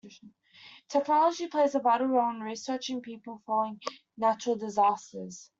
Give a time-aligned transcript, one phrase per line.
[0.89, 3.79] Technology plays a vital role in reaching people following
[4.17, 5.47] natural disasters.